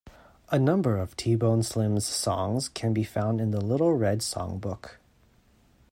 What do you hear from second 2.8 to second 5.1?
be found in the "Little Red Songbook".